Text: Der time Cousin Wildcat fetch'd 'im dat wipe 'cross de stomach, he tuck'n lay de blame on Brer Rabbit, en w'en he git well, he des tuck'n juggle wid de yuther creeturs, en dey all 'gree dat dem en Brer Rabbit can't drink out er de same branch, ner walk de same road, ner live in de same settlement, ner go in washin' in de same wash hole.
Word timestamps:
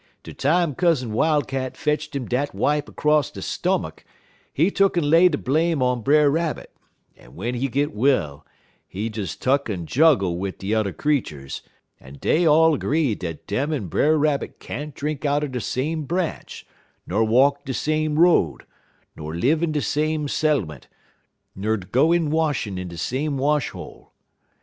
Der 0.23 0.31
time 0.33 0.73
Cousin 0.73 1.13
Wildcat 1.13 1.77
fetch'd 1.77 2.15
'im 2.15 2.25
dat 2.25 2.55
wipe 2.55 2.89
'cross 2.95 3.29
de 3.29 3.39
stomach, 3.39 4.03
he 4.51 4.71
tuck'n 4.71 5.07
lay 5.07 5.29
de 5.29 5.37
blame 5.37 5.83
on 5.83 6.01
Brer 6.01 6.27
Rabbit, 6.31 6.71
en 7.17 7.33
w'en 7.33 7.53
he 7.53 7.67
git 7.67 7.93
well, 7.93 8.43
he 8.87 9.09
des 9.09 9.35
tuck'n 9.39 9.85
juggle 9.85 10.39
wid 10.39 10.57
de 10.57 10.65
yuther 10.69 10.91
creeturs, 10.91 11.61
en 11.99 12.13
dey 12.15 12.47
all 12.47 12.77
'gree 12.77 13.13
dat 13.13 13.45
dem 13.45 13.71
en 13.71 13.85
Brer 13.89 14.17
Rabbit 14.17 14.59
can't 14.59 14.95
drink 14.95 15.23
out 15.23 15.43
er 15.43 15.47
de 15.47 15.61
same 15.61 16.05
branch, 16.05 16.65
ner 17.05 17.23
walk 17.23 17.63
de 17.63 17.71
same 17.75 18.17
road, 18.17 18.65
ner 19.15 19.35
live 19.35 19.61
in 19.61 19.71
de 19.71 19.81
same 19.83 20.27
settlement, 20.27 20.87
ner 21.55 21.77
go 21.77 22.11
in 22.11 22.31
washin' 22.31 22.79
in 22.79 22.87
de 22.87 22.97
same 22.97 23.37
wash 23.37 23.69
hole. 23.69 24.13